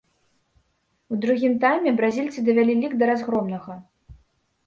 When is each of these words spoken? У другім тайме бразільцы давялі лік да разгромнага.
У 1.15 1.17
другім 1.25 1.53
тайме 1.65 1.93
бразільцы 1.99 2.39
давялі 2.47 2.73
лік 2.81 2.95
да 3.03 3.09
разгромнага. 3.13 3.73